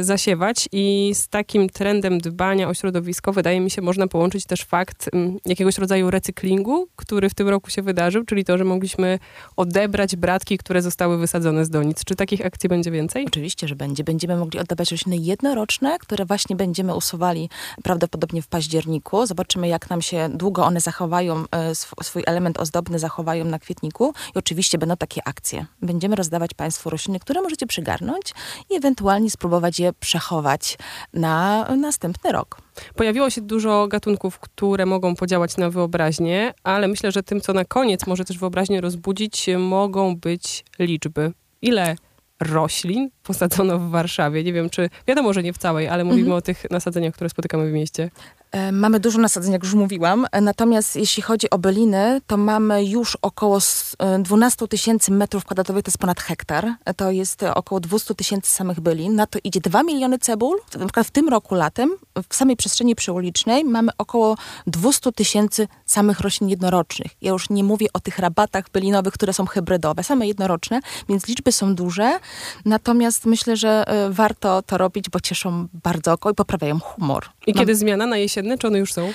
zasiewać. 0.00 0.68
I 0.72 1.12
z 1.14 1.28
takim 1.28 1.68
trendem 1.68 2.18
dbania 2.18 2.68
o 2.68 2.74
środowisko, 2.74 3.32
wydaje 3.32 3.60
mi 3.60 3.70
się, 3.70 3.82
można 3.82 4.06
połączyć 4.08 4.46
też 4.46 4.64
fakt 4.64 5.10
jakiegoś 5.46 5.78
rodzaju 5.78 6.10
recyklingu, 6.10 6.88
który 6.96 7.28
w 7.28 7.34
tym 7.34 7.48
roku 7.48 7.70
się 7.70 7.82
wydarzył, 7.82 8.24
czyli 8.24 8.44
to, 8.44 8.58
że 8.58 8.64
mogliśmy 8.64 9.18
odebrać 9.56 10.16
bratki, 10.16 10.58
które 10.58 10.82
zostały 10.82 11.18
wysadzone 11.18 11.64
z 11.64 11.70
donic. 11.70 12.04
Czy 12.04 12.16
takich 12.16 12.46
akcji 12.46 12.68
będzie 12.68 12.90
więcej? 12.90 13.26
Oczywiście, 13.26 13.68
że 13.68 13.76
będzie. 13.76 14.04
Będziemy 14.04 14.36
mogli 14.36 14.60
oddawać 14.60 14.90
rośliny 14.90 15.16
jednoroczne, 15.16 15.98
które 15.98 16.26
właśnie 16.28 16.56
będziemy 16.56 16.94
usuwali 16.94 17.50
prawdopodobnie 17.82 18.42
w 18.42 18.46
październiku. 18.48 19.26
Zobaczymy, 19.26 19.68
jak 19.68 19.90
nam 19.90 20.02
się 20.02 20.28
długo 20.34 20.64
one 20.64 20.80
zachowają, 20.80 21.44
e, 21.50 21.70
sw- 21.70 21.94
swój 22.02 22.22
element 22.26 22.58
ozdobny 22.58 22.98
zachowają 22.98 23.44
na 23.44 23.58
kwietniku. 23.58 24.12
I 24.34 24.38
oczywiście 24.38 24.78
będą 24.78 24.96
takie 24.96 25.28
akcje. 25.28 25.66
Będziemy 25.82 26.16
rozdawać 26.16 26.54
Państwu 26.54 26.90
rośliny, 26.90 27.20
które 27.20 27.42
możecie 27.42 27.66
przygarnąć 27.66 28.34
i 28.70 28.74
ewentualnie 28.74 29.30
spróbować 29.30 29.80
je 29.80 29.92
przechować 29.92 30.78
na 31.12 31.64
następny 31.76 32.32
rok. 32.32 32.60
Pojawiło 32.94 33.30
się 33.30 33.40
dużo 33.40 33.88
gatunków, 33.88 34.38
które 34.38 34.86
mogą 34.86 35.16
podziałać 35.16 35.56
na 35.56 35.70
wyobraźnię, 35.70 36.54
ale 36.62 36.88
myślę, 36.88 37.12
że 37.12 37.22
tym, 37.22 37.40
co 37.40 37.52
na 37.52 37.64
koniec 37.64 38.06
może 38.06 38.24
też 38.24 38.38
wyobraźnię 38.38 38.80
rozbudzić, 38.80 39.46
mogą 39.58 40.16
być 40.16 40.64
liczby. 40.78 41.32
Ile 41.62 41.96
roślin 42.40 43.10
posadzono 43.22 43.78
w 43.78 43.90
Warszawie? 43.90 44.44
Nie 44.44 44.52
wiem, 44.52 44.70
czy 44.70 44.90
wiadomo, 45.06 45.32
że 45.32 45.42
nie 45.42 45.52
w 45.52 45.58
całej, 45.58 45.88
ale 45.88 46.04
mówimy 46.04 46.34
o 46.34 46.42
tych 46.42 46.70
nasadzeniach, 46.70 47.14
które 47.14 47.30
spotykamy 47.30 47.70
w 47.70 47.72
mieście. 47.72 48.10
E, 48.52 48.72
Mamy 48.72 49.00
dużo 49.00 49.18
nasadzeń, 49.18 49.52
jak 49.52 49.62
już 49.62 49.74
mówiłam. 49.74 50.26
E, 50.32 50.40
Natomiast 50.40 50.96
jeśli 50.96 51.22
chodzi 51.22 51.50
o 51.50 51.58
byliny, 51.58 52.20
to 52.26 52.36
mamy 52.36 52.84
już 52.84 53.18
około 53.22 53.56
s- 53.56 53.96
e, 53.98 54.18
12 54.18 54.68
tysięcy 54.68 55.12
metrów 55.12 55.44
kwadratowych, 55.44 55.82
to 55.84 55.88
jest 55.88 55.98
ponad 55.98 56.20
hektar. 56.20 56.74
To 56.96 57.10
jest 57.10 57.42
około 57.42 57.80
200 57.80 58.14
tysięcy 58.14 58.50
samych 58.52 58.80
bylin. 58.80 59.14
Na 59.14 59.26
to 59.26 59.38
idzie 59.44 59.60
2 59.60 59.82
miliony 59.82 60.18
cebul. 60.18 60.58
Na 60.78 60.84
przykład 60.86 61.06
w 61.06 61.10
tym 61.10 61.28
roku 61.28 61.54
latem, 61.54 61.90
w 62.30 62.34
samej 62.34 62.56
przestrzeni 62.56 62.94
przyulicznej, 62.94 63.64
mamy 63.64 63.90
około 63.98 64.36
200 64.66 65.12
tysięcy 65.12 65.68
samych 65.86 66.20
roślin 66.20 66.48
jednorocznych. 66.50 67.12
Ja 67.22 67.30
już 67.32 67.50
nie 67.50 67.64
mówię 67.64 67.86
o 67.92 68.00
tych 68.00 68.18
rabatach 68.18 68.64
bylinowych, 68.72 69.14
które 69.14 69.32
są 69.32 69.46
hybrydowe, 69.46 70.04
same 70.04 70.26
jednoroczne, 70.26 70.80
więc 71.08 71.28
liczby 71.28 71.52
są 71.52 71.74
duże. 71.74 72.18
Natomiast 72.64 73.26
myślę, 73.26 73.56
że 73.56 73.84
warto 74.10 74.62
to 74.62 74.78
robić, 74.78 75.10
bo 75.10 75.20
cieszą 75.20 75.66
bardzo 75.84 76.12
oko 76.12 76.30
i 76.30 76.34
poprawiają 76.34 76.80
humor. 76.80 77.24
I 77.46 77.52
Mam- 77.54 77.58
kiedy 77.60 77.74
zmiana 77.76 78.06
na 78.06 78.16
jesienne, 78.38 78.58
czy 78.58 78.66
one 78.66 78.78
już 78.78 78.92
są? 78.92 79.12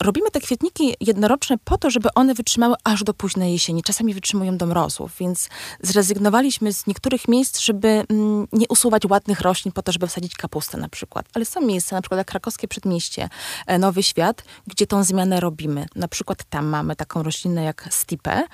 robimy 0.00 0.30
te 0.30 0.40
kwietniki 0.40 0.94
jednoroczne 1.00 1.56
po 1.64 1.78
to, 1.78 1.90
żeby 1.90 2.08
one 2.14 2.34
wytrzymały 2.34 2.74
aż 2.84 3.04
do 3.04 3.14
późnej 3.14 3.52
jesieni. 3.52 3.82
Czasami 3.82 4.14
wytrzymują 4.14 4.56
do 4.56 4.66
mrozów, 4.66 5.12
więc 5.20 5.48
zrezygnowaliśmy 5.82 6.72
z 6.72 6.86
niektórych 6.86 7.28
miejsc, 7.28 7.58
żeby 7.58 7.88
mm, 7.88 8.46
nie 8.52 8.68
usuwać 8.68 9.02
ładnych 9.10 9.40
roślin 9.40 9.72
po 9.72 9.82
to, 9.82 9.92
żeby 9.92 10.06
wsadzić 10.06 10.36
kapustę 10.36 10.78
na 10.78 10.88
przykład. 10.88 11.26
Ale 11.34 11.44
są 11.44 11.60
miejsca, 11.60 11.96
na 11.96 12.02
przykład 12.02 12.18
jak 12.18 12.26
krakowskie 12.26 12.68
przedmieście, 12.68 13.28
e, 13.66 13.78
Nowy 13.78 14.02
Świat, 14.02 14.44
gdzie 14.66 14.86
tą 14.86 15.04
zmianę 15.04 15.40
robimy. 15.40 15.86
Na 15.96 16.08
przykład 16.08 16.44
tam 16.44 16.66
mamy 16.66 16.96
taką 16.96 17.22
roślinę 17.22 17.64
jak 17.64 17.88
stipę, 17.90 18.44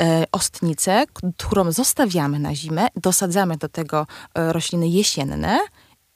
e, 0.00 0.24
ostnicę, 0.32 1.04
którą 1.36 1.72
zostawiamy 1.72 2.38
na 2.38 2.54
zimę, 2.54 2.88
dosadzamy 2.96 3.56
do 3.56 3.68
tego 3.68 4.06
e, 4.34 4.52
rośliny 4.52 4.88
jesienne, 4.88 5.58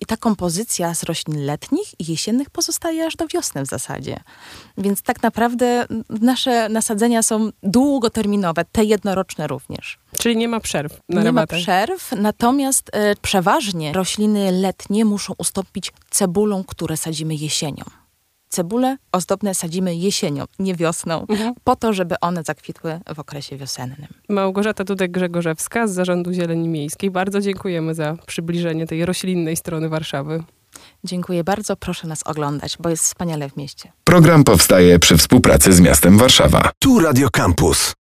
i 0.02 0.06
ta 0.06 0.16
kompozycja 0.16 0.94
z 0.94 1.02
roślin 1.02 1.47
letnich 1.47 2.00
i 2.00 2.11
jesiennych 2.12 2.50
pozostaje 2.50 3.06
aż 3.06 3.16
do 3.16 3.26
wiosny 3.26 3.62
w 3.62 3.66
zasadzie. 3.66 4.21
Więc 4.78 5.02
tak 5.02 5.23
naprawdę 5.23 5.87
nasze 6.11 6.68
nasadzenia 6.68 7.23
są 7.23 7.50
długoterminowe, 7.62 8.64
te 8.73 8.85
jednoroczne 8.85 9.47
również. 9.47 9.99
Czyli 10.18 10.37
nie 10.37 10.49
ma 10.49 10.61
przerw 10.61 10.92
na 11.09 11.21
Nie 11.21 11.26
rabatę. 11.26 11.56
ma 11.56 11.62
przerw, 11.62 12.12
natomiast 12.12 12.90
e, 12.92 13.16
przeważnie 13.16 13.92
rośliny 13.92 14.52
letnie 14.52 15.04
muszą 15.04 15.35
ustąpić 15.38 15.92
cebulą, 16.11 16.64
które 16.64 16.97
sadzimy 16.97 17.35
jesienią. 17.35 17.85
Cebule 18.52 18.97
ozdobne 19.12 19.54
sadzimy 19.54 19.94
jesienią, 19.94 20.44
nie 20.59 20.75
wiosną, 20.75 21.26
po 21.64 21.76
to, 21.76 21.92
żeby 21.92 22.14
one 22.21 22.42
zakwitły 22.42 23.00
w 23.14 23.18
okresie 23.18 23.56
wiosennym. 23.56 24.06
Małgorzata 24.28 24.85
Dudek-Grzegorzewska 24.85 25.88
z 25.88 25.90
Zarządu 25.92 26.32
Zieleni 26.32 26.68
Miejskiej. 26.68 27.11
Bardzo 27.11 27.40
dziękujemy 27.40 27.94
za 27.94 28.16
przybliżenie 28.26 28.87
tej 28.87 29.06
roślinnej 29.06 29.56
strony 29.56 29.88
Warszawy. 29.88 30.44
Dziękuję 31.04 31.44
bardzo, 31.44 31.76
proszę 31.76 32.09
nas 32.09 32.23
oglądać, 32.23 32.76
bo 32.80 32.88
jest 32.88 33.04
wspaniale 33.04 33.49
w 33.49 33.56
mieście. 33.56 33.92
Program 34.04 34.44
powstaje 34.44 34.99
przy 34.99 35.16
współpracy 35.16 35.73
z 35.73 35.80
miastem 35.80 36.18
Warszawa. 36.18 36.71
Tu 36.78 37.00
Radio 37.00 37.30
Campus. 37.30 37.94